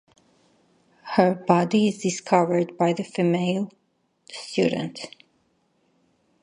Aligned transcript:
Her 1.15 1.35
body 1.35 1.87
is 1.89 1.99
discovered 1.99 2.75
by 2.75 2.91
the 2.93 3.03
female 3.03 3.71
student. 4.31 5.01